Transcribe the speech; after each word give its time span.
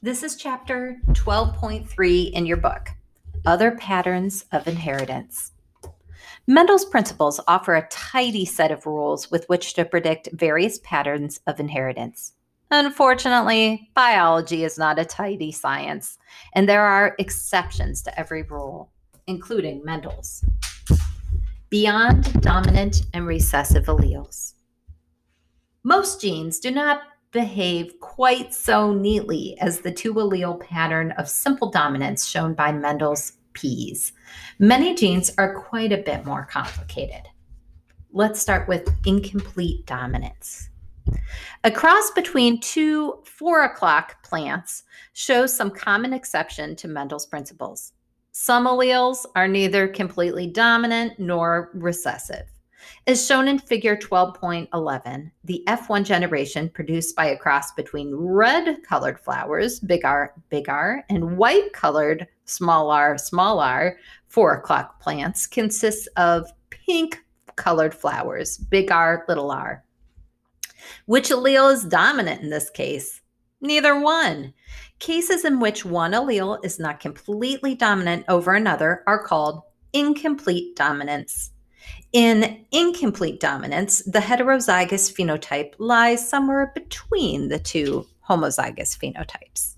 This 0.00 0.22
is 0.22 0.36
chapter 0.36 1.00
12.3 1.08 2.30
in 2.30 2.46
your 2.46 2.56
book, 2.56 2.90
Other 3.44 3.72
Patterns 3.72 4.44
of 4.52 4.68
Inheritance. 4.68 5.50
Mendel's 6.46 6.84
principles 6.84 7.40
offer 7.48 7.74
a 7.74 7.88
tidy 7.88 8.44
set 8.44 8.70
of 8.70 8.86
rules 8.86 9.28
with 9.28 9.48
which 9.48 9.74
to 9.74 9.84
predict 9.84 10.28
various 10.32 10.78
patterns 10.84 11.40
of 11.48 11.58
inheritance. 11.58 12.34
Unfortunately, 12.70 13.90
biology 13.94 14.62
is 14.62 14.78
not 14.78 15.00
a 15.00 15.04
tidy 15.04 15.50
science, 15.50 16.16
and 16.54 16.68
there 16.68 16.84
are 16.84 17.16
exceptions 17.18 18.00
to 18.02 18.16
every 18.16 18.44
rule, 18.44 18.92
including 19.26 19.84
Mendel's. 19.84 20.44
Beyond 21.70 22.40
dominant 22.40 23.02
and 23.14 23.26
recessive 23.26 23.86
alleles. 23.86 24.54
Most 25.82 26.20
genes 26.20 26.60
do 26.60 26.70
not 26.70 27.00
behave 27.30 27.98
quite 28.00 28.54
so 28.54 28.92
neatly 28.92 29.56
as 29.60 29.80
the 29.80 29.92
two 29.92 30.14
allele 30.14 30.60
pattern 30.60 31.12
of 31.12 31.28
simple 31.28 31.70
dominance 31.70 32.26
shown 32.26 32.54
by 32.54 32.72
Mendel's 32.72 33.32
peas. 33.52 34.12
Many 34.58 34.94
genes 34.94 35.30
are 35.38 35.60
quite 35.60 35.92
a 35.92 35.98
bit 35.98 36.24
more 36.24 36.46
complicated. 36.50 37.22
Let's 38.12 38.40
start 38.40 38.68
with 38.68 38.88
incomplete 39.04 39.84
dominance. 39.86 40.70
A 41.64 41.70
cross 41.70 42.10
between 42.12 42.60
two 42.60 43.22
four 43.24 43.64
o'clock 43.64 44.22
plants 44.22 44.84
shows 45.12 45.54
some 45.54 45.70
common 45.70 46.12
exception 46.12 46.76
to 46.76 46.88
Mendel's 46.88 47.26
principles. 47.26 47.92
Some 48.32 48.66
alleles 48.66 49.26
are 49.34 49.48
neither 49.48 49.88
completely 49.88 50.46
dominant 50.46 51.18
nor 51.18 51.70
recessive. 51.74 52.46
As 53.08 53.26
shown 53.26 53.48
in 53.48 53.58
figure 53.58 53.96
12.11, 53.96 55.30
the 55.42 55.64
F1 55.66 56.04
generation 56.04 56.68
produced 56.68 57.16
by 57.16 57.24
a 57.24 57.38
cross 57.38 57.72
between 57.72 58.14
red 58.14 58.82
colored 58.82 59.18
flowers, 59.18 59.80
big 59.80 60.04
R, 60.04 60.34
big 60.50 60.68
R, 60.68 61.06
and 61.08 61.38
white 61.38 61.72
colored, 61.72 62.28
small 62.44 62.90
r, 62.90 63.16
small 63.16 63.60
r, 63.60 63.96
four 64.26 64.52
o'clock 64.52 65.00
plants 65.00 65.46
consists 65.46 66.06
of 66.18 66.52
pink 66.68 67.24
colored 67.56 67.94
flowers, 67.94 68.58
big 68.58 68.90
R, 68.90 69.24
little 69.26 69.50
r. 69.50 69.82
Which 71.06 71.30
allele 71.30 71.72
is 71.72 71.84
dominant 71.84 72.42
in 72.42 72.50
this 72.50 72.68
case? 72.68 73.22
Neither 73.62 73.98
one. 73.98 74.52
Cases 74.98 75.46
in 75.46 75.60
which 75.60 75.82
one 75.82 76.12
allele 76.12 76.62
is 76.62 76.78
not 76.78 77.00
completely 77.00 77.74
dominant 77.74 78.26
over 78.28 78.52
another 78.52 79.02
are 79.06 79.24
called 79.24 79.62
incomplete 79.94 80.76
dominance. 80.76 81.52
In 82.12 82.64
incomplete 82.72 83.38
dominance, 83.38 84.02
the 84.04 84.18
heterozygous 84.18 85.12
phenotype 85.12 85.74
lies 85.78 86.28
somewhere 86.28 86.72
between 86.74 87.48
the 87.48 87.58
two 87.58 88.06
homozygous 88.28 88.96
phenotypes. 88.96 89.74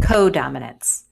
Codominance. 0.00 1.04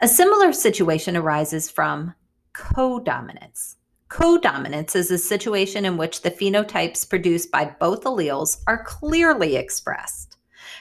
A 0.00 0.08
similar 0.08 0.52
situation 0.52 1.16
arises 1.16 1.70
from 1.70 2.14
codominance. 2.54 3.76
Codominance 4.08 4.94
is 4.94 5.10
a 5.10 5.18
situation 5.18 5.84
in 5.84 5.96
which 5.96 6.22
the 6.22 6.30
phenotypes 6.30 7.08
produced 7.08 7.50
by 7.50 7.64
both 7.80 8.04
alleles 8.04 8.62
are 8.66 8.84
clearly 8.84 9.56
expressed. 9.56 10.35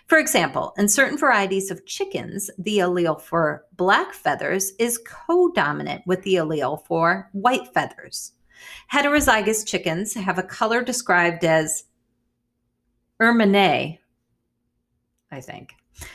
For 0.07 0.17
example, 0.17 0.73
in 0.77 0.87
certain 0.87 1.17
varieties 1.17 1.71
of 1.71 1.85
chickens, 1.85 2.49
the 2.57 2.79
allele 2.79 3.19
for 3.19 3.65
black 3.73 4.13
feathers 4.13 4.71
is 4.79 5.01
codominant 5.05 6.05
with 6.05 6.21
the 6.23 6.35
allele 6.35 6.85
for 6.85 7.29
white 7.33 7.73
feathers. 7.73 8.33
Heterozygous 8.91 9.65
chickens 9.65 10.13
have 10.13 10.37
a 10.37 10.43
color 10.43 10.81
described 10.83 11.43
as 11.43 11.85
ermine, 13.19 13.97
I 15.31 15.41
think, 15.41 15.73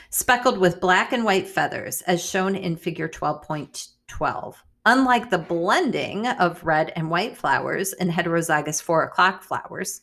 speckled 0.09 0.57
with 0.57 0.81
black 0.81 1.11
and 1.13 1.23
white 1.23 1.47
feathers, 1.47 2.01
as 2.01 2.23
shown 2.23 2.55
in 2.55 2.75
figure 2.75 3.07
12.12. 3.09 4.55
Unlike 4.85 5.29
the 5.29 5.37
blending 5.37 6.27
of 6.27 6.63
red 6.63 6.91
and 6.95 7.09
white 7.09 7.37
flowers 7.37 7.93
in 7.93 8.09
heterozygous 8.09 8.81
four 8.81 9.03
o'clock 9.03 9.43
flowers, 9.43 10.01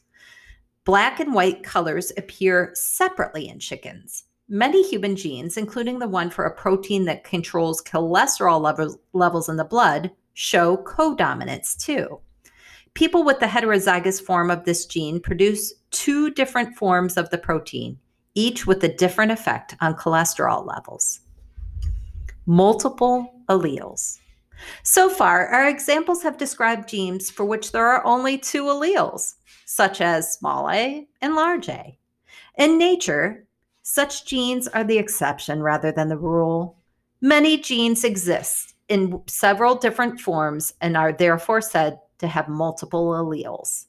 Black 0.89 1.21
and 1.21 1.35
white 1.35 1.63
colors 1.63 2.13
appear 2.17 2.71
separately 2.73 3.47
in 3.47 3.59
chickens. 3.59 4.25
Many 4.49 4.83
human 4.89 5.17
genes, 5.17 5.59
including 5.59 5.99
the 5.99 6.09
one 6.09 6.31
for 6.31 6.47
a 6.47 6.55
protein 6.55 7.05
that 7.05 7.25
controls 7.25 7.83
cholesterol 7.83 8.59
levels, 8.59 8.97
levels 9.13 9.51
in 9.51 9.57
the 9.57 9.67
blood, 9.67 10.11
show 10.33 10.79
codominance 10.79 11.77
too. 11.77 12.21
People 12.95 13.23
with 13.23 13.39
the 13.39 13.45
heterozygous 13.45 14.23
form 14.23 14.51
of 14.51 14.65
this 14.65 14.87
gene 14.87 15.21
produce 15.21 15.75
two 15.91 16.31
different 16.31 16.75
forms 16.75 17.19
of 17.19 17.29
the 17.29 17.37
protein, 17.37 17.99
each 18.35 18.67
with 18.67 18.83
a 18.83 18.97
different 18.97 19.31
effect 19.31 19.75
on 19.83 19.93
cholesterol 19.93 20.67
levels. 20.67 21.21
Multiple 22.47 23.43
alleles. 23.51 24.21
So 24.83 25.09
far, 25.09 25.47
our 25.49 25.69
examples 25.69 26.23
have 26.23 26.37
described 26.37 26.89
genes 26.89 27.31
for 27.31 27.45
which 27.45 27.73
there 27.73 27.87
are 27.87 28.05
only 28.05 28.39
two 28.39 28.65
alleles 28.65 29.35
such 29.65 30.01
as 30.01 30.33
small 30.33 30.71
a 30.71 31.07
and 31.21 31.35
large 31.35 31.69
a. 31.69 31.99
In 32.57 32.79
nature, 32.79 33.47
such 33.83 34.27
genes 34.27 34.67
are 34.69 34.85
the 34.85 34.99
exception 34.99 35.63
rather 35.63 35.93
than 35.93 36.09
the 36.09 36.17
rule. 36.17 36.79
Many 37.21 37.59
genes 37.59 38.05
exist 38.05 38.75
in 38.89 39.23
several 39.27 39.75
different 39.75 40.21
forms 40.21 40.75
and 40.81 40.97
are 40.97 41.13
therefore 41.13 41.61
said 41.61 41.99
to 42.19 42.27
have 42.27 42.49
multiple 42.49 43.11
alleles. 43.11 43.87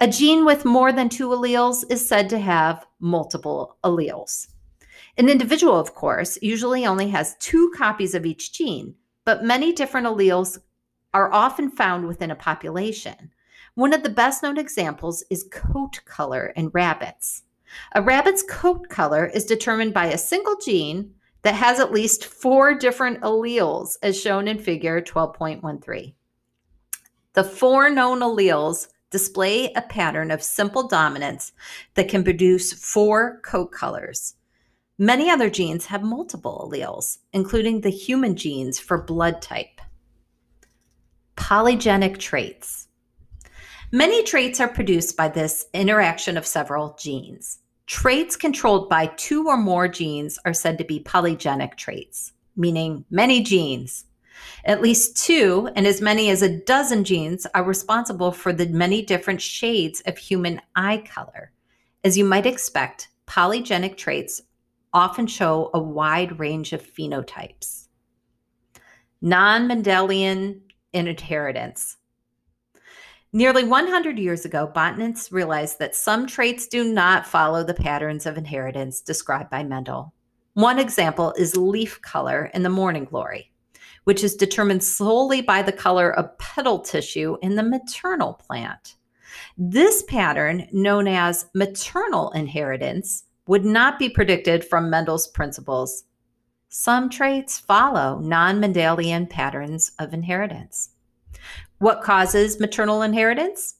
A 0.00 0.08
gene 0.08 0.44
with 0.44 0.64
more 0.64 0.92
than 0.92 1.08
two 1.08 1.28
alleles 1.28 1.84
is 1.90 2.06
said 2.06 2.28
to 2.30 2.38
have 2.38 2.86
multiple 3.00 3.76
alleles. 3.84 4.48
An 5.18 5.28
individual, 5.28 5.78
of 5.78 5.94
course, 5.94 6.38
usually 6.40 6.86
only 6.86 7.08
has 7.10 7.36
two 7.38 7.72
copies 7.76 8.14
of 8.14 8.26
each 8.26 8.52
gene, 8.52 8.94
but 9.24 9.44
many 9.44 9.72
different 9.72 10.06
alleles 10.06 10.58
are 11.14 11.32
often 11.32 11.70
found 11.70 12.06
within 12.06 12.30
a 12.30 12.36
population. 12.36 13.32
One 13.74 13.92
of 13.92 14.02
the 14.02 14.10
best 14.10 14.42
known 14.42 14.58
examples 14.58 15.22
is 15.30 15.48
coat 15.50 16.00
color 16.04 16.52
in 16.56 16.68
rabbits. 16.68 17.42
A 17.94 18.02
rabbit's 18.02 18.42
coat 18.42 18.88
color 18.88 19.26
is 19.26 19.46
determined 19.46 19.94
by 19.94 20.06
a 20.06 20.18
single 20.18 20.56
gene 20.56 21.14
that 21.42 21.54
has 21.54 21.80
at 21.80 21.92
least 21.92 22.24
four 22.24 22.74
different 22.74 23.20
alleles, 23.22 23.96
as 24.02 24.20
shown 24.20 24.46
in 24.46 24.58
figure 24.58 25.00
12.13. 25.00 26.14
The 27.34 27.44
four 27.44 27.90
known 27.90 28.20
alleles 28.20 28.88
display 29.10 29.72
a 29.74 29.82
pattern 29.82 30.30
of 30.30 30.42
simple 30.42 30.86
dominance 30.86 31.52
that 31.94 32.08
can 32.08 32.24
produce 32.24 32.72
four 32.72 33.40
coat 33.42 33.72
colors. 33.72 34.34
Many 35.02 35.30
other 35.30 35.50
genes 35.50 35.86
have 35.86 36.04
multiple 36.04 36.70
alleles, 36.70 37.18
including 37.32 37.80
the 37.80 37.90
human 37.90 38.36
genes 38.36 38.78
for 38.78 39.02
blood 39.02 39.42
type. 39.42 39.80
Polygenic 41.36 42.20
traits. 42.20 42.86
Many 43.90 44.22
traits 44.22 44.60
are 44.60 44.68
produced 44.68 45.16
by 45.16 45.26
this 45.26 45.66
interaction 45.74 46.36
of 46.36 46.46
several 46.46 46.96
genes. 47.00 47.58
Traits 47.88 48.36
controlled 48.36 48.88
by 48.88 49.06
two 49.16 49.48
or 49.48 49.56
more 49.56 49.88
genes 49.88 50.38
are 50.44 50.54
said 50.54 50.78
to 50.78 50.84
be 50.84 51.00
polygenic 51.00 51.74
traits, 51.74 52.32
meaning 52.54 53.04
many 53.10 53.42
genes. 53.42 54.04
At 54.66 54.82
least 54.82 55.16
two 55.16 55.68
and 55.74 55.84
as 55.84 56.00
many 56.00 56.30
as 56.30 56.42
a 56.42 56.60
dozen 56.60 57.02
genes 57.02 57.44
are 57.56 57.64
responsible 57.64 58.30
for 58.30 58.52
the 58.52 58.68
many 58.68 59.02
different 59.02 59.42
shades 59.42 60.00
of 60.06 60.16
human 60.16 60.60
eye 60.76 61.02
color. 61.12 61.50
As 62.04 62.16
you 62.16 62.24
might 62.24 62.46
expect, 62.46 63.08
polygenic 63.26 63.96
traits 63.96 64.42
often 64.92 65.26
show 65.26 65.70
a 65.74 65.78
wide 65.80 66.38
range 66.38 66.72
of 66.72 66.82
phenotypes. 66.82 67.88
Non 69.20 69.68
Mendelian 69.68 70.60
inheritance. 70.92 71.96
Nearly 73.32 73.64
100 73.64 74.18
years 74.18 74.44
ago, 74.44 74.66
botanists 74.66 75.32
realized 75.32 75.78
that 75.78 75.96
some 75.96 76.26
traits 76.26 76.66
do 76.66 76.84
not 76.84 77.26
follow 77.26 77.64
the 77.64 77.72
patterns 77.72 78.26
of 78.26 78.36
inheritance 78.36 79.00
described 79.00 79.48
by 79.48 79.64
Mendel. 79.64 80.12
One 80.54 80.78
example 80.78 81.32
is 81.38 81.56
leaf 81.56 82.02
color 82.02 82.50
in 82.52 82.62
the 82.62 82.68
morning 82.68 83.04
glory, 83.04 83.50
which 84.04 84.22
is 84.22 84.36
determined 84.36 84.84
solely 84.84 85.40
by 85.40 85.62
the 85.62 85.72
color 85.72 86.12
of 86.14 86.36
petal 86.36 86.80
tissue 86.80 87.38
in 87.40 87.56
the 87.56 87.62
maternal 87.62 88.34
plant. 88.34 88.96
This 89.56 90.02
pattern, 90.02 90.68
known 90.70 91.08
as 91.08 91.46
maternal 91.54 92.32
inheritance, 92.32 93.24
would 93.46 93.64
not 93.64 93.98
be 93.98 94.08
predicted 94.08 94.64
from 94.64 94.90
Mendel's 94.90 95.26
principles. 95.28 96.04
Some 96.68 97.10
traits 97.10 97.58
follow 97.58 98.18
non 98.18 98.60
Mendelian 98.60 99.28
patterns 99.28 99.92
of 99.98 100.14
inheritance. 100.14 100.90
What 101.78 102.02
causes 102.02 102.60
maternal 102.60 103.02
inheritance? 103.02 103.74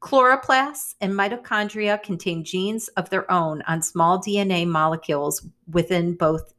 Chloroplasts 0.00 0.94
and 1.00 1.12
mitochondria 1.12 2.02
contain 2.02 2.44
genes 2.44 2.88
of 2.88 3.10
their 3.10 3.30
own 3.30 3.62
on 3.62 3.82
small 3.82 4.20
DNA 4.20 4.66
molecules 4.66 5.44
within 5.66 6.14
both 6.14 6.54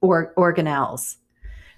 or- 0.00 0.32
organelles. 0.36 1.16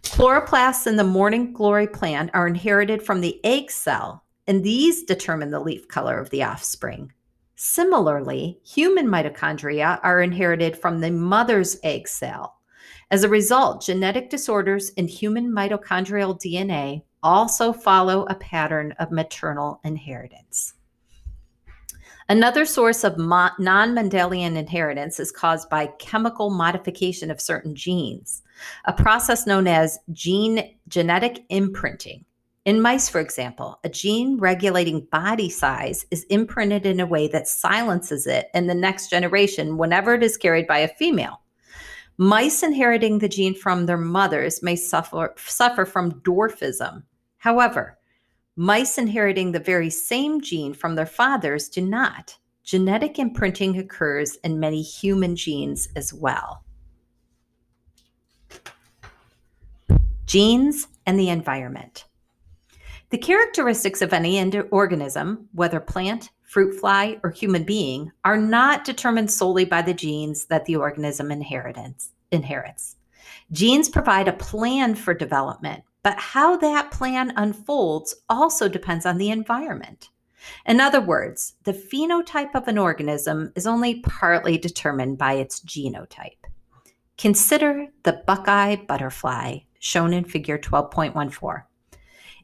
Chloroplasts 0.03 0.87
in 0.87 0.97
the 0.97 1.05
morning 1.05 1.53
glory 1.53 1.87
plant 1.87 2.31
are 2.35 2.47
inherited 2.47 3.03
from 3.03 3.21
the 3.21 3.41
egg 3.45 3.71
cell, 3.71 4.25
and 4.47 4.63
these 4.63 5.03
determine 5.05 5.51
the 5.51 5.61
leaf 5.61 5.89
color 5.89 6.19
of 6.19 6.31
the 6.31 6.43
offspring. 6.43 7.13
Similarly, 7.61 8.61
human 8.65 9.09
mitochondria 9.09 9.99
are 10.05 10.23
inherited 10.23 10.79
from 10.79 11.01
the 11.01 11.11
mother's 11.11 11.77
egg 11.83 12.07
cell. 12.07 12.61
As 13.11 13.25
a 13.25 13.29
result, 13.29 13.83
genetic 13.83 14.31
disorders 14.31 14.91
in 14.91 15.09
human 15.09 15.51
mitochondrial 15.51 16.41
DNA 16.41 17.03
also 17.21 17.73
follow 17.73 18.27
a 18.27 18.37
pattern 18.37 18.95
of 19.01 19.11
maternal 19.11 19.81
inheritance. 19.83 20.75
Another 22.29 22.65
source 22.65 23.03
of 23.03 23.19
mo- 23.19 23.51
non 23.59 23.93
Mendelian 23.93 24.55
inheritance 24.55 25.19
is 25.19 25.33
caused 25.33 25.69
by 25.69 25.89
chemical 25.99 26.51
modification 26.51 27.29
of 27.29 27.41
certain 27.41 27.75
genes, 27.75 28.41
a 28.85 28.93
process 28.93 29.49
known 29.49 29.67
as 29.67 29.99
gene 30.13 30.77
genetic 30.87 31.45
imprinting. 31.49 32.25
In 32.69 32.83
mice, 32.83 33.09
for 33.09 33.19
example, 33.19 33.81
a 33.83 33.89
gene 33.89 34.37
regulating 34.37 35.07
body 35.11 35.49
size 35.49 36.05
is 36.11 36.25
imprinted 36.25 36.85
in 36.85 37.01
a 37.01 37.07
way 37.07 37.27
that 37.29 37.49
silences 37.49 38.27
it 38.27 38.51
in 38.53 38.67
the 38.67 38.75
next 38.75 39.09
generation 39.09 39.79
whenever 39.79 40.13
it 40.13 40.23
is 40.23 40.37
carried 40.37 40.67
by 40.67 40.81
a 40.81 40.89
female. 40.89 41.41
Mice 42.19 42.63
inheriting 42.63 43.21
the 43.21 43.29
gene 43.29 43.55
from 43.55 43.87
their 43.87 43.97
mothers 43.97 44.63
may 44.63 44.77
suffer, 44.77 45.33
suffer 45.39 45.87
from 45.87 46.21
dwarfism. 46.21 47.05
However, 47.39 47.97
Mice 48.55 48.99
inheriting 48.99 49.53
the 49.53 49.61
very 49.61 49.89
same 49.89 50.43
gene 50.43 50.75
from 50.75 50.95
their 50.95 51.07
fathers 51.07 51.71
do 51.71 51.81
not. 51.81 52.37
Genetic 52.65 53.19
imprinting 53.19 53.79
occurs 53.79 54.37
in 54.45 54.61
many 54.61 54.83
human 54.83 55.37
genes 55.37 55.89
as 55.97 56.13
well. 56.13 56.63
Genes 60.27 60.87
and 61.07 61.19
the 61.19 61.31
environment. 61.31 62.05
The 63.11 63.19
characteristics 63.19 64.03
of 64.03 64.13
any 64.13 64.61
organism, 64.71 65.49
whether 65.53 65.81
plant, 65.81 66.31
fruit 66.43 66.79
fly, 66.79 67.19
or 67.23 67.31
human 67.31 67.65
being, 67.65 68.13
are 68.23 68.37
not 68.37 68.85
determined 68.85 69.31
solely 69.31 69.65
by 69.65 69.81
the 69.81 69.95
genes 69.95 70.45
that 70.47 70.67
the 70.67 70.77
organism 70.77 71.31
inherits. 71.31 72.97
Genes 73.51 73.89
provide 73.89 74.29
a 74.29 74.35
plan 74.35 74.95
for 74.95 75.15
development, 75.15 75.85
but 76.03 76.19
how 76.19 76.59
that 76.59 76.91
plan 76.91 77.33
unfolds 77.37 78.15
also 78.29 78.69
depends 78.69 79.07
on 79.07 79.17
the 79.17 79.31
environment. 79.31 80.11
In 80.67 80.79
other 80.79 81.01
words, 81.01 81.55
the 81.65 81.73
phenotype 81.73 82.55
of 82.55 82.69
an 82.69 82.77
organism 82.77 83.53
is 83.57 83.67
only 83.67 84.01
partly 84.01 84.59
determined 84.59 85.17
by 85.17 85.33
its 85.35 85.61
genotype. 85.61 86.45
Consider 87.17 87.87
the 88.03 88.23
buckeye 88.27 88.77
butterfly, 88.77 89.61
shown 89.79 90.13
in 90.13 90.25
figure 90.25 90.59
12.14. 90.59 91.63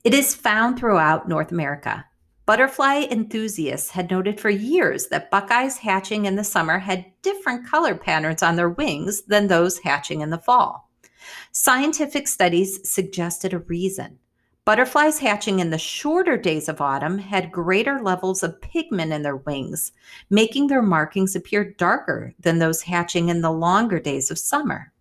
It 0.04 0.12
is 0.12 0.34
found 0.34 0.78
throughout 0.78 1.30
North 1.30 1.50
America. 1.50 2.04
Butterfly 2.44 3.06
enthusiasts 3.10 3.88
had 3.88 4.10
noted 4.10 4.38
for 4.38 4.50
years 4.50 5.06
that 5.06 5.30
buckeyes 5.30 5.78
hatching 5.78 6.26
in 6.26 6.36
the 6.36 6.44
summer 6.44 6.78
had 6.78 7.06
different 7.22 7.66
color 7.66 7.94
patterns 7.94 8.42
on 8.42 8.56
their 8.56 8.68
wings 8.68 9.22
than 9.22 9.46
those 9.46 9.78
hatching 9.78 10.20
in 10.20 10.28
the 10.28 10.36
fall. 10.36 10.90
Scientific 11.52 12.28
studies 12.28 12.86
suggested 12.86 13.54
a 13.54 13.60
reason. 13.60 14.18
Butterflies 14.66 15.20
hatching 15.20 15.60
in 15.60 15.70
the 15.70 15.78
shorter 15.78 16.36
days 16.36 16.68
of 16.68 16.82
autumn 16.82 17.16
had 17.16 17.50
greater 17.50 17.98
levels 17.98 18.42
of 18.42 18.60
pigment 18.60 19.10
in 19.10 19.22
their 19.22 19.36
wings, 19.36 19.92
making 20.28 20.66
their 20.66 20.82
markings 20.82 21.34
appear 21.34 21.72
darker 21.78 22.34
than 22.38 22.58
those 22.58 22.82
hatching 22.82 23.30
in 23.30 23.40
the 23.40 23.50
longer 23.50 23.98
days 23.98 24.30
of 24.30 24.38
summer. 24.38 24.92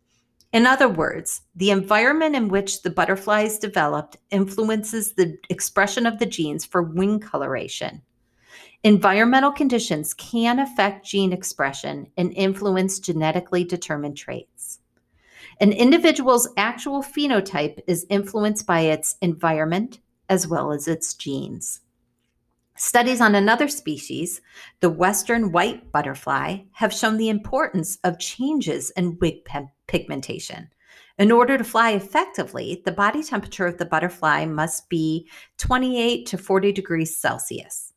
In 0.53 0.67
other 0.67 0.88
words, 0.88 1.41
the 1.55 1.71
environment 1.71 2.35
in 2.35 2.47
which 2.47 2.83
the 2.83 2.91
butterflies 2.91 3.57
developed 3.57 4.17
influences 4.29 5.13
the 5.13 5.39
expression 5.50 6.05
of 6.05 6.19
the 6.19 6.27
genes 6.27 6.63
for 6.63 6.83
wing 6.83 7.19
coloration. 7.19 8.03
Environmental 8.83 9.51
conditions 9.51 10.13
can 10.13 10.59
affect 10.59 11.07
gene 11.07 11.33
expression 11.33 12.05
and 12.17 12.31
influence 12.33 13.00
genetically 13.00 13.63
determined 13.63 14.15
traits. 14.15 14.79
An 15.59 15.71
individual's 15.71 16.47
actual 16.56 17.01
phenotype 17.01 17.79
is 17.88 18.06
influenced 18.09 18.67
by 18.67 18.81
its 18.81 19.15
environment 19.21 20.01
as 20.29 20.47
well 20.47 20.71
as 20.71 20.88
its 20.88 21.15
genes. 21.15 21.81
Studies 22.75 23.21
on 23.21 23.35
another 23.35 23.67
species, 23.67 24.41
the 24.79 24.89
western 24.89 25.51
white 25.51 25.91
butterfly, 25.91 26.57
have 26.71 26.91
shown 26.91 27.17
the 27.17 27.29
importance 27.29 27.99
of 28.03 28.17
changes 28.19 28.89
in 28.91 29.17
wing 29.19 29.41
pigmentation. 29.87 30.69
In 31.19 31.31
order 31.31 31.57
to 31.57 31.63
fly 31.63 31.91
effectively, 31.91 32.81
the 32.83 32.91
body 32.91 33.21
temperature 33.21 33.67
of 33.67 33.77
the 33.77 33.85
butterfly 33.85 34.45
must 34.45 34.89
be 34.89 35.29
28 35.59 36.25
to 36.25 36.37
40 36.37 36.71
degrees 36.71 37.15
Celsius. 37.15 37.93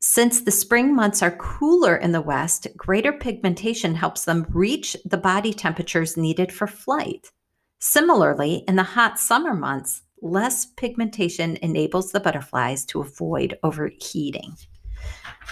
Since 0.00 0.42
the 0.42 0.50
spring 0.50 0.94
months 0.94 1.22
are 1.22 1.36
cooler 1.36 1.96
in 1.96 2.12
the 2.12 2.20
west, 2.20 2.68
greater 2.76 3.12
pigmentation 3.12 3.94
helps 3.94 4.26
them 4.26 4.46
reach 4.50 4.96
the 5.06 5.16
body 5.16 5.54
temperatures 5.54 6.16
needed 6.16 6.52
for 6.52 6.66
flight. 6.66 7.32
Similarly, 7.80 8.64
in 8.68 8.76
the 8.76 8.82
hot 8.82 9.18
summer 9.18 9.54
months, 9.54 10.02
less 10.22 10.66
pigmentation 10.66 11.56
enables 11.62 12.12
the 12.12 12.20
butterflies 12.20 12.84
to 12.86 13.00
avoid 13.00 13.58
overheating. 13.62 14.54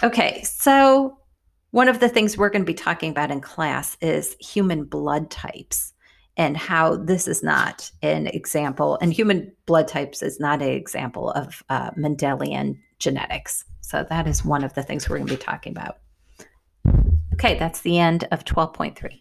Okay, 0.02 0.42
so 0.42 1.18
one 1.70 1.88
of 1.88 2.00
the 2.00 2.08
things 2.08 2.36
we're 2.36 2.50
going 2.50 2.62
to 2.62 2.66
be 2.66 2.74
talking 2.74 3.10
about 3.10 3.30
in 3.30 3.40
class 3.40 3.96
is 4.00 4.36
human 4.40 4.84
blood 4.84 5.30
types 5.30 5.92
and 6.36 6.56
how 6.56 6.96
this 6.96 7.26
is 7.26 7.42
not 7.42 7.90
an 8.02 8.26
example, 8.26 8.98
and 9.00 9.12
human 9.12 9.52
blood 9.64 9.88
types 9.88 10.22
is 10.22 10.38
not 10.38 10.60
an 10.60 10.68
example 10.68 11.30
of 11.30 11.62
uh, 11.70 11.90
Mendelian 11.92 12.78
genetics. 12.98 13.64
So 13.80 14.04
that 14.08 14.26
is 14.26 14.44
one 14.44 14.64
of 14.64 14.74
the 14.74 14.82
things 14.82 15.08
we're 15.08 15.16
going 15.16 15.28
to 15.28 15.36
be 15.36 15.42
talking 15.42 15.72
about. 15.72 15.98
Okay, 17.34 17.58
that's 17.58 17.80
the 17.80 17.98
end 17.98 18.28
of 18.32 18.44
12.3. 18.44 19.20